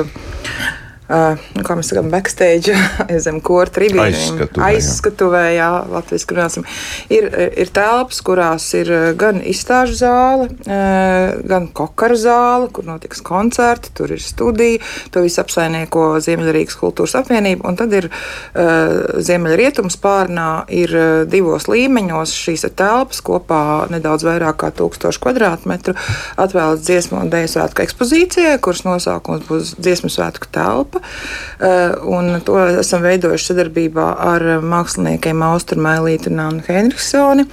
Uh, 1.09 1.39
kā 1.65 1.73
mēs 1.73 1.89
sakām, 1.89 2.11
backstage, 2.13 2.73
zem 3.25 3.39
kora 3.41 3.71
tribīniem. 3.73 4.43
Aizskatuvē, 4.61 5.43
jā, 5.55 5.69
Latvijas 5.89 6.27
runāsim. 6.29 6.65
Ir, 7.09 7.25
ir 7.57 7.71
telpas, 7.73 8.19
kurās 8.25 8.67
ir 8.77 8.91
gan 9.17 9.41
izstāžu 9.41 9.97
zāle, 9.99 10.49
gan 11.49 11.65
kokara 11.73 12.17
zāle, 12.19 12.69
kur 12.73 12.85
notiks 12.85 13.23
koncerti, 13.25 13.93
tur 13.97 14.13
ir 14.13 14.21
studija, 14.21 14.83
to 15.09 15.23
visu 15.25 15.41
apsainieko 15.41 16.19
Ziemeļrīgas 16.21 16.77
kultūras 16.79 17.17
apvienība, 17.23 17.65
un 17.69 17.79
tad 17.79 17.95
ir 17.97 18.09
Ziemeļrietums 18.53 19.97
pārnā 20.03 20.49
ir 20.69 20.93
divos 21.31 21.65
līmeņos 21.71 22.35
šīs 22.37 22.67
telpas 22.77 23.23
kopā 23.25 23.89
nedaudz 23.89 24.27
vairāk 24.27 24.59
kā 24.61 24.69
tūkstošu 24.77 25.23
kvadrātmetru 25.23 25.95
atvēlēts 26.39 26.85
dziesmu 26.85 27.23
un 27.23 27.33
dēļu 27.33 27.53
svētku 27.55 27.83
ekspozīcijai, 27.85 28.57
kuras 28.63 28.85
nosaukums 28.85 29.47
būs 29.49 29.73
dziesmu 29.79 30.11
svētku 30.13 30.51
telpa 30.53 30.98
telpa. 30.99 31.07
Eh, 31.59 32.41
to 32.45 32.55
esam 32.79 33.03
veidojuši 33.03 33.51
sadarbībā 33.51 34.07
ar 34.23 34.45
māksliniekiem 34.63 35.43
Austru 35.43 35.81
Mailītu 35.83 36.31
un 36.31 36.39
Annu 36.39 36.63
Henriksoni. 36.63 37.43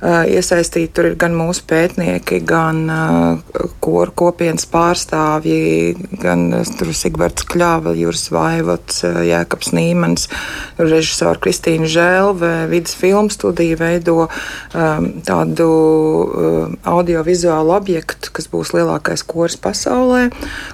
Eh, 0.00 0.30
iesaistīti 0.38 0.94
tur 0.96 1.10
ir 1.10 1.16
gan 1.20 1.34
mūsu 1.36 1.64
pētnieki, 1.68 2.38
gan 2.46 2.78
eh, 2.88 3.58
koru 3.84 4.14
kopienas 4.16 4.64
pārstāvji, 4.70 5.96
gan 6.22 6.62
Sigvards 6.64 7.44
Kļāva, 7.50 7.92
Juris 7.98 8.30
Vaivots, 8.32 9.02
Jēkabs 9.02 9.74
Nīmans, 9.76 10.28
režisora 10.78 11.36
Kristīna 11.42 11.90
Žēlve, 11.90 12.52
vidas 12.70 12.94
filmu 12.96 13.34
studija 13.34 13.76
veido 13.80 14.28
tādu 14.72 15.68
audiovizuālu 16.94 17.74
objektu, 17.76 18.32
kas 18.32 18.48
būs 18.48 18.72
lielākais 18.76 19.26
kors 19.26 19.58
pasaulē, 19.60 20.30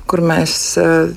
kur 0.07 0.23
mēs 0.23 0.77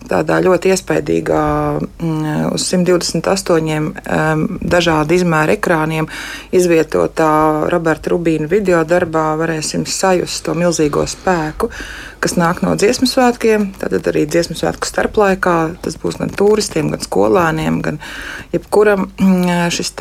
tādā 0.10 0.40
ļoti 0.46 0.74
iespaidīgā 0.90 1.44
um, 1.80 2.54
uz 2.54 2.66
128 2.66 3.78
um, 3.78 4.60
dažādu 4.62 5.16
izmēru 5.16 5.56
ekrāniem 5.58 6.08
izvietotā 6.52 7.70
Roberta 7.70 8.14
Rubīna 8.14 8.50
video 8.50 8.84
darbā 8.84 9.36
varēsim 9.38 9.86
sajust 9.86 10.46
to 10.46 10.56
milzīgo 10.58 11.06
spēku, 11.08 11.70
kas 12.20 12.36
nāk 12.40 12.60
no 12.64 12.74
dziesmu 12.80 13.08
svētkiem. 13.08 13.70
Tad 13.80 13.96
arī 14.12 14.26
dziesmu 14.28 14.58
svētku 14.60 14.88
starplaikā 14.88 15.56
tas 15.84 15.96
būs 16.00 16.20
gan 16.20 16.32
turistiem, 16.36 16.92
gan 16.92 17.04
skolēniem, 17.04 17.80
gan 17.86 18.00
jebkuram 18.54 19.08
mm, 19.08 19.70
šis 19.74 19.94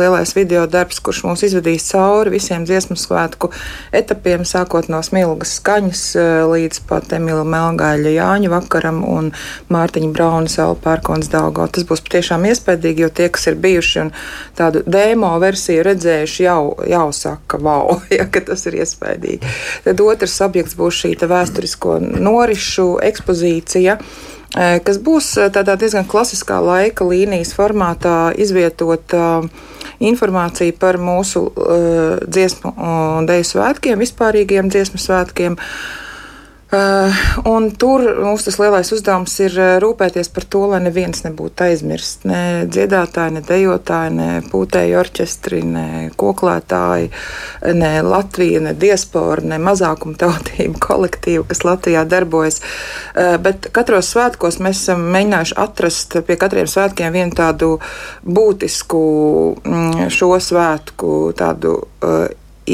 lielais 0.00 0.32
video 0.36 0.64
darbs, 0.70 1.00
kurš 1.04 1.22
mūs 1.28 1.44
izvedīs 1.46 1.88
cauri 1.90 2.32
visiem 2.34 2.64
dziesmu 2.68 2.96
svētku 2.98 3.50
etapiem, 3.96 4.46
sākot 4.48 4.88
no 4.92 5.02
smilgas 5.04 5.58
skaņas 5.60 6.04
eh, 6.16 6.30
līdz 6.48 6.82
pat 6.88 7.12
Emīla 7.16 7.44
Melngāļa 7.44 8.14
Jāņa 8.16 8.52
vakaram 8.54 9.02
un 9.04 9.30
Mārtiņa 9.72 10.12
Brauna 10.16 10.50
savu 10.52 10.78
pērkons 10.80 11.28
Daugo. 11.32 11.68
Tas 11.68 11.84
būs 11.88 12.04
patiešām 12.06 12.48
iespējīgi, 12.48 13.04
jo 13.04 13.12
tie, 13.12 13.28
kas 13.32 13.50
ir 13.52 13.60
bijuši 13.60 14.02
un 14.06 14.14
tādu 14.58 14.84
demo 14.88 15.34
versiju 15.42 15.84
redzējuši, 15.86 16.42
jau, 16.48 16.62
jau 16.88 17.06
saka, 17.16 17.60
wow, 17.60 18.00
ja, 18.18 18.24
ka 18.32 18.44
tas 18.48 18.64
ir 18.70 18.80
iespējīgi. 18.80 19.54
Tad 19.84 20.04
otrs 20.04 20.40
objekts 20.46 20.78
būs 20.78 21.04
šī 21.04 21.14
vēsture 21.20 21.49
vēsturisko 21.50 21.98
norišu 22.00 22.98
ekspozīcija 23.02 23.98
kas 24.50 24.96
būs 24.98 25.36
tādā 25.54 25.76
diezgan 25.78 26.08
klasiskā 26.10 26.56
laika 26.58 27.04
līnijas 27.06 27.52
formātā, 27.54 28.32
izvietot 28.34 29.14
uh, 29.14 29.44
informāciju 30.02 30.74
par 30.74 30.98
mūsu 30.98 31.44
uh, 31.46 32.18
dziesmu 32.26 32.72
un 32.74 33.28
dēļu 33.30 33.46
svētkiem, 33.46 34.02
vispārīgiem 34.02 34.72
dziesmu 34.74 34.98
svētkiem. 34.98 35.54
Uh, 35.54 36.09
un 37.44 37.70
tur 37.74 38.04
mums 38.22 38.44
tas 38.46 38.58
lielais 38.60 38.92
uzdevums 38.94 39.32
ir 39.42 39.56
uh, 39.58 39.72
rūpēties 39.82 40.30
par 40.30 40.44
to, 40.46 40.62
lai 40.70 40.78
neviens 40.84 41.24
nebūtu 41.24 41.64
aizmirsts. 41.66 42.26
Ne 42.30 42.42
dziedātāji, 42.70 43.34
ne 43.34 43.42
dejotāji, 43.46 44.12
ne 44.14 44.28
pūtēji 44.52 44.94
orķestri, 45.00 45.62
ne 45.66 45.86
koklētāji, 46.20 47.10
ne 47.74 47.92
Latvija, 48.06 48.62
ne 48.68 48.74
diaspora, 48.78 49.42
ne 49.52 49.58
mazākuma 49.62 50.18
tautība 50.20 50.78
kolektīva, 50.88 51.44
kas 51.50 51.64
Latvijā 51.66 52.04
darbojas. 52.08 52.60
Uh, 52.62 53.34
bet 53.42 53.70
katros 53.74 54.12
svētkos 54.14 54.60
mēs 54.62 54.84
esam 54.84 55.08
mēģinājuši 55.10 55.58
atrast 55.60 56.20
pie 56.26 56.38
katriem 56.38 56.70
svētkiem 56.70 57.14
vienu 57.14 57.34
tādu 57.34 57.72
būtisku 58.22 59.00
mm, 59.64 60.06
šo 60.14 60.36
svētku 60.38 61.16
tādu 61.38 61.80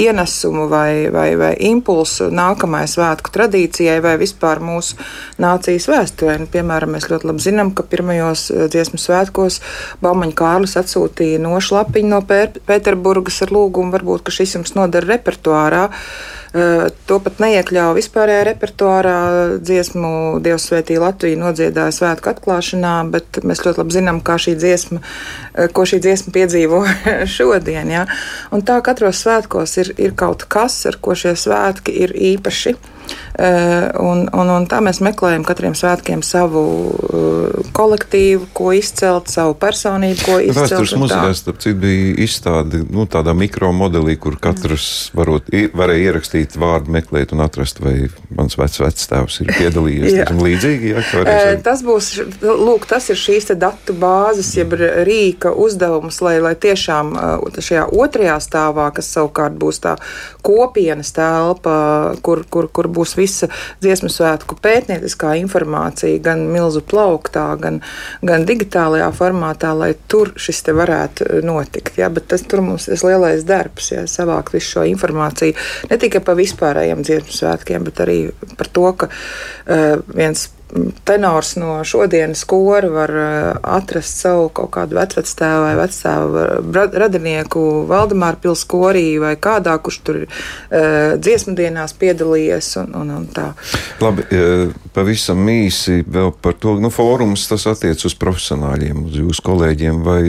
ienesumu 0.05 0.67
vai, 0.71 1.09
vai, 1.13 1.31
vai 1.41 1.53
impulsu 1.69 2.29
nākamajai 2.35 2.91
svētku 2.93 3.33
tradīcijai 3.35 3.99
vai 4.05 4.17
vispār 4.21 4.61
mūsu 4.65 4.99
nācijas 5.43 5.89
vēsturē. 5.91 6.39
Nu, 6.43 6.51
piemēram, 6.53 6.95
mēs 6.97 7.09
ļoti 7.13 7.31
labi 7.31 7.47
zinām, 7.47 7.73
ka 7.77 7.87
pirmajos 7.89 8.49
eh, 8.53 8.67
dziesmu 8.73 9.01
svētkos 9.01 9.61
Baumaņa 10.05 10.39
Kārlis 10.39 10.77
atsūtīja 10.81 11.43
nošlapiņu 11.45 12.13
no 12.13 12.23
Pēterburgas 12.27 13.43
ar 13.47 13.55
lūgumu, 13.57 13.95
varbūt, 13.97 14.33
šis 14.37 14.59
jums 14.59 14.77
nodara 14.79 15.17
repertuārā. 15.17 15.87
To 17.07 17.19
pat 17.23 17.41
neiekļāva 17.43 17.97
vispārējā 17.99 18.45
repertuārā. 18.49 19.17
Dziesmu 19.61 20.11
Dievs 20.45 20.69
svētī 20.71 20.97
Latviju 21.01 21.39
nodziedāja 21.41 21.95
svētku 21.95 22.31
atklāšanā, 22.33 22.95
bet 23.13 23.41
mēs 23.47 23.65
ļoti 23.67 23.83
labi 23.83 23.97
zinām, 23.99 24.21
kā 24.25 24.39
šī 24.41 24.57
dziesma, 24.61 25.03
ko 25.77 25.87
šī 25.89 26.01
dziesma 26.05 26.35
piedzīvo 26.37 26.83
šodien. 27.37 27.93
Ja? 27.93 28.07
Un 28.55 28.65
tā 28.67 28.79
katros 28.87 29.21
svētkos 29.25 29.77
ir, 29.83 29.93
ir 30.01 30.17
kaut 30.19 30.47
kas, 30.51 30.79
ar 30.89 31.01
ko 31.03 31.17
šie 31.19 31.37
svētki 31.39 31.95
ir 32.07 32.17
īpaši. 32.35 32.77
Eh, 33.39 33.91
un, 34.01 34.25
un, 34.33 34.49
un 34.49 34.65
tā 34.65 34.79
mēs 34.81 35.03
meklējam 35.05 35.43
katriem 35.45 35.75
svētkiem 35.77 36.23
savu 36.25 36.63
uh, 36.89 37.67
kolektīvu, 37.77 38.47
ko 38.57 38.71
izcelt, 38.73 39.29
savu 39.29 39.53
personību, 39.61 40.23
ko 40.25 40.37
nu, 40.39 40.47
izcelt. 40.47 40.73
Vēstures 40.73 40.95
muzejā, 41.03 41.35
starp 41.37 41.61
citu, 41.61 41.77
bija 41.83 42.15
izstāde 42.25 42.81
nu, 42.89 43.05
tādā 43.11 43.35
mikro 43.37 43.75
modelī, 43.77 44.17
kur 44.21 44.39
katrs 44.41 45.11
varot, 45.17 45.51
varēja 45.53 46.13
ierakstīt 46.13 46.57
vārdu, 46.57 46.95
meklēt 46.97 47.35
un 47.37 47.45
atrast, 47.45 47.83
vai 47.85 48.09
mans 48.33 48.57
vecs 48.57 48.81
vectēvs 48.81 49.41
ir 49.45 49.53
piedalījies. 49.53 50.17
jā. 50.23 50.31
līdzīgi, 50.47 50.95
jā, 50.95 51.05
uh, 51.21 51.53
tas 51.67 51.85
būs, 51.85 52.11
lūk, 52.41 52.89
tas 52.89 53.11
ir 53.13 53.21
šīs 53.21 53.53
datu 53.61 53.93
bāzes, 54.01 54.55
jeb 54.57 54.73
rīka 54.81 55.53
uzdevums, 55.53 56.23
lai, 56.25 56.39
lai 56.41 56.55
tiešām 56.57 57.13
šajā 57.53 57.85
otrajā 57.93 58.41
stāvā, 58.41 58.89
kas 58.97 59.13
savukārt 59.13 59.61
būs 59.61 59.85
tā 59.85 59.99
kopienas 60.47 61.11
telpa, 61.17 61.77
kur, 62.23 62.45
kur, 62.51 62.69
kur 62.73 62.89
būs 62.93 63.17
visa 63.19 63.49
dziesmu 63.83 64.11
svētku 64.13 64.59
pētnieciskā 64.63 65.35
informācija, 65.41 66.21
gan 66.23 66.47
milzu 66.53 66.83
plauktā, 66.87 67.49
gan, 67.61 67.81
gan 68.27 68.47
digitālajā 68.49 69.11
formātā, 69.17 69.73
lai 69.77 69.93
tur 70.11 70.33
šis 70.41 70.63
te 70.67 70.77
varētu 70.77 71.43
notikt. 71.47 71.99
Ja? 72.01 72.11
Bet 72.13 72.31
tas 72.33 72.47
tur 72.47 72.63
mums 72.67 72.89
ir 72.91 73.03
lielais 73.07 73.47
darbs, 73.49 73.91
ja 73.95 74.07
savākt 74.11 74.55
visu 74.55 74.77
šo 74.77 74.87
informāciju 74.93 75.57
ne 75.91 76.01
tikai 76.01 76.23
par 76.25 76.39
vispārējiem 76.39 77.03
dziesmu 77.07 77.35
svētkiem, 77.41 77.87
bet 77.89 78.05
arī 78.07 78.21
par 78.59 78.71
to, 78.71 78.91
ka 79.03 79.11
uh, 79.11 80.05
viens 80.15 80.49
tenors 81.05 81.57
no 81.57 81.85
šodienas 81.85 82.45
kora 82.45 82.89
var 82.89 83.11
eh, 83.11 83.53
atrast 83.63 84.19
savu 84.19 84.49
kaut 84.49 84.73
kādu 84.75 84.99
vecvectēvu 84.99 85.63
vai 85.63 85.75
vectēvu 85.79 86.45
radinieku 86.97 87.63
Valdemāra 87.87 88.39
pils 88.43 88.65
korī 88.69 89.07
vai 89.23 89.37
kādā, 89.39 89.77
kurš 89.83 89.99
tur 90.07 90.19
ir 90.23 90.27
uh, 90.27 91.15
dziesmu 91.23 91.55
dienās 91.59 91.95
piedalījies 91.99 92.73
un, 92.83 92.95
un, 92.99 93.13
un 93.19 93.27
tā. 93.31 93.47
Labi, 94.03 94.27
eh, 94.35 94.73
pavisam 94.97 95.47
īsi 95.51 96.01
vēl 96.03 96.33
par 96.43 96.57
to, 96.61 96.77
nu, 96.83 96.91
fórums 96.95 97.47
tas 97.51 97.67
attiec 97.71 98.03
uz 98.09 98.17
profesionāļiem, 98.19 99.07
uz 99.07 99.21
jūsu 99.23 99.45
kolēģiem, 99.47 100.03
vai 100.07 100.23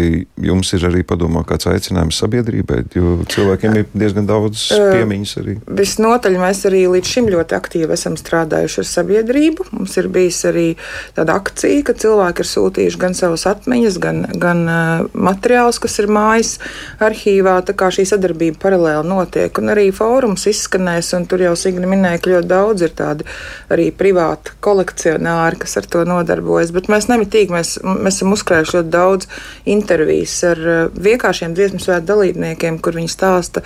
jums 0.50 0.74
ir 0.78 0.86
arī 0.90 1.04
padomā 1.08 1.44
kāds 1.48 1.70
aicinājums 1.72 2.22
sabiedrībai, 2.22 2.84
jo 2.96 3.18
cilvēkiem 3.34 3.80
ir 3.82 3.90
diezgan 3.98 4.30
daudz 4.30 4.68
piemiņas 4.76 5.36
arī. 5.42 5.58
Visnotaļ 5.82 6.40
mēs 6.42 6.64
arī 6.70 6.86
līdz 6.94 7.16
šim 7.18 7.32
ļoti 7.34 7.58
aktīvi 7.58 7.98
esam 7.98 8.18
strādājuši 8.20 8.84
ar 8.84 8.90
sabiedrību. 8.92 9.70
Mums 9.74 9.98
ir 10.00 10.10
bijis 10.14 10.27
bijis 10.28 10.44
arī 10.50 10.68
tāda 11.16 11.38
akcija, 11.40 11.84
ka 11.88 11.96
cilvēki 11.98 12.44
ir 12.44 12.50
sūtījuši 12.52 13.00
gan 13.02 13.16
savas 13.18 13.46
atmiņas, 13.50 14.00
gan, 14.04 14.24
gan 14.36 14.64
uh, 14.68 15.06
materiālus, 15.14 15.80
kas 15.84 15.98
ir 16.02 16.10
mājas 16.12 16.58
arhīvā. 17.04 17.58
Tā 17.68 17.76
kā 17.78 17.90
šī 17.94 18.08
sadarbība 18.10 18.60
paralēli 18.62 19.08
notiek, 19.08 19.62
un 19.62 19.72
arī 19.74 19.90
fórums 19.96 20.48
izskanēs, 20.50 21.14
un 21.18 21.28
tur 21.30 21.46
jau 21.46 21.56
Signa 21.58 21.90
minēja, 21.90 22.22
ka 22.22 22.34
ļoti 22.36 22.52
daudz 22.52 22.86
ir 22.86 22.96
tādi 22.98 23.28
arī 23.74 23.90
privāti 23.96 24.56
kolekcionāri, 24.64 25.62
kas 25.64 25.78
ar 25.80 25.88
to 25.90 26.04
nodarbojas. 26.08 26.74
Bet 26.76 26.92
mēs 26.92 27.10
nemitīgi 27.12 27.56
mēs, 27.56 27.78
mēs 27.84 28.20
esam 28.20 28.36
uzkrājuši 28.36 28.78
ļoti 28.80 28.94
daudz 28.94 29.30
intervijas 29.70 30.36
ar 30.52 30.64
uh, 30.66 30.82
vienkāršiem 31.08 31.56
dziesmu 31.58 31.82
svētku 31.84 32.12
dalībniekiem, 32.12 32.82
kur 32.84 32.98
viņi 33.00 33.12
stāsta 33.12 33.64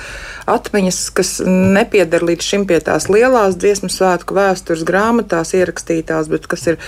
atmiņas, 0.50 1.02
kas 1.18 1.34
nepiedara 1.46 2.32
līdz 2.32 2.48
šim 2.54 2.68
pie 2.70 2.80
tās 2.84 3.10
lielās 3.12 3.58
dziesmu 3.60 3.92
svētku 3.92 4.36
vēstures 4.38 4.86
grāmatās 4.88 5.54
ierakstītās, 5.58 6.30
bet 6.32 6.48
kas 6.52 6.72
ir 6.74 6.80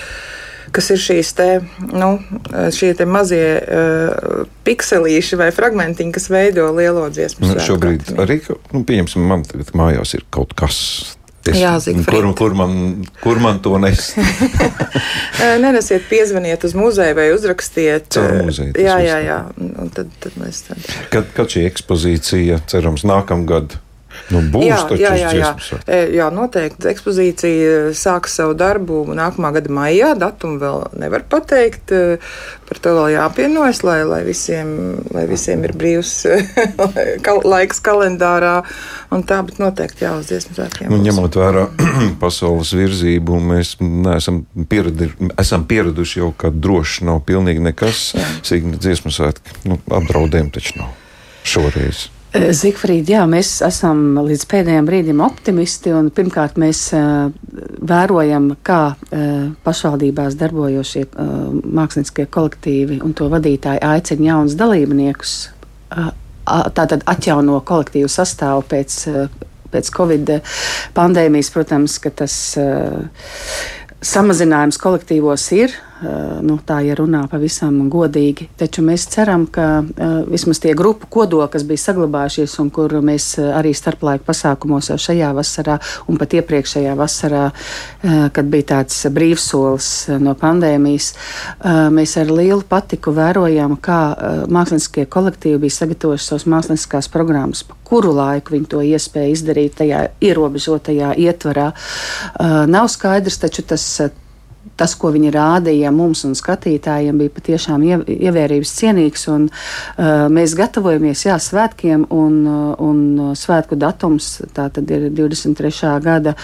kas 0.74 0.88
ir 0.90 1.02
šīs 1.02 1.32
te, 1.38 1.48
nu, 1.94 2.16
šie 2.74 2.94
te 2.98 3.06
mazie 3.06 3.48
uh, 3.62 4.46
pikselīši 4.66 5.38
vai 5.38 5.52
fragmentiņi, 5.54 6.14
kas 6.16 6.32
veido 6.34 6.70
lielo 6.74 7.04
dziesmu. 7.14 7.52
Nu, 7.52 7.58
šobrīd 7.62 8.16
arī, 8.24 8.40
nu, 8.74 8.82
pieņemsim, 8.88 9.28
man 9.30 9.46
tagad 9.46 9.70
mājās 9.78 10.16
ir 10.18 10.26
kaut 10.34 10.56
kas 10.58 10.80
Es, 11.44 11.58
Jā, 11.60 11.74
kur, 12.08 12.30
kur, 12.40 12.54
man, 12.56 13.04
kur 13.20 13.40
man 13.44 13.58
to 13.60 13.76
nes? 13.82 14.14
Nenesiet, 15.64 16.06
piezvaniet 16.08 16.64
uz 16.64 16.72
muzeju 16.78 17.18
vai 17.18 17.26
uzrakstiet. 17.36 18.08
Caur 18.16 18.46
muzeju. 18.48 18.72
Jā, 18.80 18.96
jā, 19.04 19.18
jā. 19.26 19.40
Un 19.60 19.92
tad, 19.92 20.14
tad 20.24 20.38
mēs 20.40 20.62
tad. 20.70 20.88
Kad, 21.12 21.34
kad 21.36 21.52
šī 21.52 21.66
ekspozīcija, 21.68 22.62
cerams, 22.72 23.04
nākamgad 23.10 23.76
Nu, 24.34 24.42
būs 24.54 24.66
jā, 24.66 24.80
jā, 24.98 25.14
jā, 25.20 25.32
jā. 25.38 25.52
E, 25.86 26.00
jā, 26.18 26.28
noteikti. 26.34 26.88
Ekspozīcija 26.90 27.94
sāks 27.98 28.38
savu 28.40 28.56
darbu 28.58 29.04
nākamā 29.14 29.54
gada 29.58 29.74
maijā. 29.74 30.14
Datumu 30.20 30.60
vēl 30.62 30.88
nevar 31.02 31.26
pateikt. 31.30 31.94
E, 31.94 32.18
par 32.70 32.82
to 32.82 32.96
vēl 32.98 33.14
jāpienojas, 33.14 33.84
lai, 33.86 34.00
lai, 34.08 34.22
visiem, 34.26 34.74
lai 35.14 35.28
visiem 35.30 35.64
ir 35.68 35.76
brīvs 35.78 36.16
laiks 37.54 37.84
kalendārā. 37.86 38.56
Tā, 39.14 39.40
bet 39.46 39.60
noteikti 39.62 40.08
jā, 40.08 40.16
uz 40.18 40.32
dziesmu 40.32 40.58
svētkiem. 40.58 40.90
Nu, 40.90 40.98
ņemot 41.04 41.38
vērā 41.38 41.68
pasaules 42.24 42.74
virzību, 42.78 43.38
mēs 43.54 43.76
neesam 43.84 44.42
pieredi, 44.70 45.12
esam 45.38 45.68
pieraduši 45.70 46.24
jau, 46.24 46.32
ka 46.34 46.50
droši 46.50 47.06
nav 47.12 47.22
pilnīgi 47.28 47.62
nekas. 47.70 48.10
Sīkni 48.42 48.82
dziesmu 48.82 49.14
svētki. 49.14 49.62
Nu, 49.70 49.78
apdraudējumi 50.02 50.54
taču 50.58 50.82
nav 50.82 50.92
šoreiz. 51.48 52.08
Eh, 52.34 52.50
Zikfrīd, 52.58 53.12
jā, 53.14 53.22
mēs 53.30 53.60
esam 53.62 54.16
līdz 54.26 54.44
pēdējiem 54.50 54.88
brīdim 54.88 55.20
optimisti. 55.22 55.92
Pirmkārt, 56.18 56.58
mēs 56.58 56.88
uh, 56.98 57.28
vērojam, 57.86 58.48
kā 58.66 58.80
uh, 58.96 59.52
pašvaldībās 59.66 60.38
darbojošie 60.40 61.04
uh, 61.12 61.36
mākslinieckie 61.54 62.26
kolektīvi 62.34 62.98
un 63.06 63.14
to 63.14 63.30
vadītāji 63.30 63.84
aicina 63.86 64.32
jaunus 64.32 64.58
dalībniekus. 64.58 65.36
Tātad 66.44 67.06
atjauno 67.08 67.60
kolektīvu 67.64 68.10
sastāvu 68.10 68.66
pēc, 68.72 68.96
pēc 69.72 69.92
Covid 69.94 70.32
pandēmijas. 70.98 71.52
Protams, 71.54 72.00
ka 72.02 72.10
tas 72.24 72.34
samazinājums 74.04 74.82
kolektīvos 74.82 75.46
ir. 75.56 75.78
Eh, 76.04 76.40
nu, 76.44 76.58
tā 76.60 76.82
ir 76.84 77.00
runā 77.00 77.22
pavisam 77.32 77.78
godīgi. 77.92 78.50
Taču 78.60 78.84
mēs 78.84 79.06
ceram, 79.14 79.46
ka 79.48 79.66
uh, 79.80 80.16
vismaz 80.28 80.60
tie 80.60 80.74
grupu 80.76 81.08
kodoli, 81.12 81.46
kas 81.54 81.64
bija 81.68 81.80
saglabājušies 81.80 82.56
un 82.60 82.72
kur 82.76 82.92
mēs 83.06 83.28
uh, 83.40 83.54
arī 83.56 83.72
starplaika 83.78 84.26
pasākumos 84.28 84.90
jau 84.92 84.98
šajā 85.00 85.30
vasarā 85.38 85.78
un 86.12 86.20
pat 86.20 86.36
iepriekšējā 86.36 86.96
vasarā, 87.00 87.44
kad 88.36 88.50
bija 88.52 88.66
tāds 88.74 88.98
brīvsolis 89.14 89.90
no 90.22 90.34
pandēmijas, 90.40 91.12
mēs 91.94 92.16
ar 92.20 92.32
lielu 92.32 92.64
patiku 92.68 93.14
vērojam, 93.16 93.76
kā 93.84 94.00
mākslinieckie 94.52 95.06
kolektīvi 95.12 95.62
bija 95.64 95.78
sagatavojuši 95.78 96.28
savas 96.28 96.48
mākslinieckās 96.54 97.10
programmas, 97.14 97.64
kuru 97.88 98.14
laiku 98.18 98.56
viņi 98.56 98.70
to 98.74 98.84
iespēja 98.88 99.36
izdarīt 99.36 99.78
tajā 99.80 100.04
ierobežotajā 100.24 101.14
ietvarā. 101.28 101.70
Nav 102.74 102.92
skaidrs, 102.92 103.40
taču 103.44 103.66
tas 103.74 103.88
tas, 104.80 104.96
ko 105.00 105.12
viņi 105.14 105.32
rādīja 105.34 105.92
mums 105.94 106.24
un 106.28 106.36
skatītājiem, 106.38 107.20
bija 107.22 107.34
patiešām 107.34 107.86
ievērības 107.86 108.74
cienīgs. 108.80 109.28
Un, 109.34 109.48
uh, 109.50 110.26
mēs 110.34 110.56
gatavojamies 110.60 111.26
jā, 111.28 111.38
svētkiem, 111.42 112.08
un, 112.14 112.40
uh, 112.48 112.84
un 112.84 113.34
svētku 113.38 113.78
datums 113.80 114.36
ir 114.44 115.08
23. 115.14 115.94
gada 116.04 116.36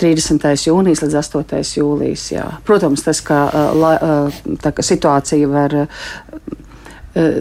30. 0.00 0.48
jūnijas 0.68 1.04
līdz 1.04 1.18
8. 1.22 1.60
jūlijas. 1.80 2.30
Jā. 2.34 2.46
Protams, 2.68 3.04
tas, 3.06 3.22
ka, 3.24 3.44
uh, 3.48 3.74
la, 3.78 3.92
uh, 3.98 4.56
tā, 4.62 4.74
ka 4.76 4.86
situācija 4.86 5.50
var. 5.50 5.82
Uh, 5.84 6.64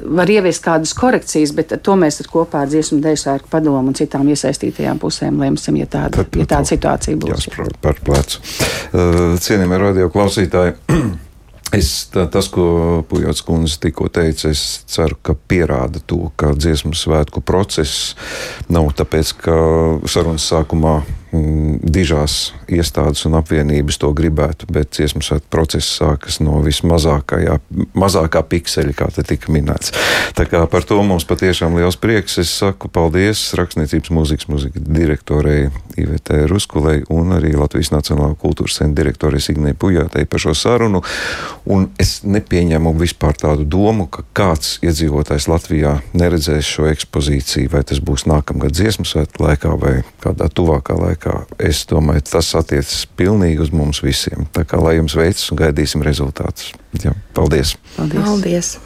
var 0.05 0.31
ieviest 0.31 0.63
kādas 0.65 0.93
korekcijas, 0.97 1.53
bet 1.57 1.75
to 1.83 1.97
mēs 1.99 2.21
kopā 2.31 2.63
ar 2.65 2.71
dziesmu 2.71 2.99
dēļu 3.03 3.21
sērku 3.21 3.51
padomu 3.51 3.91
un 3.91 3.97
citām 3.97 4.27
iesaistītajām 4.33 4.99
pusēm 5.01 5.37
lemsim, 5.43 5.77
ja 5.81 5.89
tāda, 5.89 6.23
tad, 6.23 6.39
ja 6.39 6.47
tāda 6.49 6.71
situācija 6.71 7.19
būs. 7.21 7.47
Jāsprot 7.47 7.77
par 7.83 8.01
plecu. 8.03 8.41
Uh, 8.41 9.37
cienījamie 9.43 9.81
radio 9.85 10.11
klausītāji. 10.13 10.77
Es, 11.75 12.05
tā, 12.07 12.23
tas, 12.31 12.47
ko 12.47 13.03
Pujots 13.09 13.41
kundze 13.43 13.75
tikko 13.83 14.05
teica, 14.07 14.53
es 14.53 14.61
ceru, 14.87 15.17
ka 15.19 15.33
pierāda 15.35 15.99
to, 16.07 16.29
ka 16.39 16.53
dziesmu 16.55 16.93
svētku 16.95 17.41
process 17.43 18.13
nav 18.71 18.87
tāpēc, 18.95 19.33
ka 19.43 19.55
sarunas 20.07 20.47
sākumā 20.47 21.01
dižās 21.31 22.53
iestādes 22.71 23.25
un 23.27 23.35
apvienības 23.39 23.99
to 23.99 24.11
gribētu, 24.15 24.67
bet 24.71 24.93
dziesmu 24.95 25.21
svētku 25.25 25.49
process 25.51 25.89
sākas 25.99 26.39
no 26.39 26.61
vismazākā 26.63 28.43
pikseļa, 28.51 28.95
kā 28.95 29.09
te 29.15 29.25
tika 29.27 29.51
minēts. 29.51 29.91
Tā 30.37 30.47
kā 30.47 30.63
par 30.71 30.87
to 30.87 31.01
mums 31.03 31.27
patiešām 31.27 31.75
liels 31.77 31.99
prieks. 31.99 32.37
Es 32.39 32.53
saku 32.61 32.87
paldies 32.93 33.41
rakstniecības 33.59 34.13
mūzikas 34.13 34.47
mūzikas 34.51 34.87
direktorei 34.87 35.67
Ivetē 35.97 36.45
Ruskulei 36.47 37.03
un 37.13 37.35
arī 37.35 37.55
Latvijas 37.57 37.91
Nacionālā 37.91 38.37
kultūras 38.39 38.77
centra 38.79 39.03
direktorei 39.03 39.41
Signai 39.43 39.75
Pujātei 39.77 40.27
par 40.29 40.41
šo 40.41 40.55
sarunu. 40.57 41.03
Un 41.67 41.89
es 41.99 42.21
nepieņemu 42.23 42.93
vispār 43.01 43.35
tādu 43.37 43.67
domu, 43.67 44.07
ka 44.07 44.23
kāds 44.37 44.77
iedzīvotājs 44.85 45.49
Latvijā 45.51 45.97
neredzēs 46.17 46.67
šo 46.77 46.87
ekspozīciju, 46.91 47.73
vai 47.73 47.83
tas 47.87 47.99
būs 48.03 48.27
nākamgad 48.29 48.75
dziesmu 48.77 49.05
svētku 49.07 49.43
laikā 49.43 49.75
vai 49.81 49.95
kādā 50.23 50.47
tuvākā 50.53 50.95
laikā 50.97 51.16
laikā. 51.17 51.45
Es 51.60 51.86
domāju, 51.89 52.21
tas 52.32 52.53
attiecas 52.56 53.06
pilnīgi 53.17 53.62
uz 53.62 53.71
mums 53.71 54.01
visiem. 54.03 54.47
Tā 54.53 54.63
kā 54.65 54.80
lai 54.82 54.97
jums 54.97 55.15
veicas 55.15 55.51
un 55.51 55.58
gaidīsim 55.58 56.03
rezultātus. 56.03 56.73
Ja, 57.03 57.13
paldies! 57.34 57.77
Paldies! 57.97 58.23
paldies. 58.23 58.77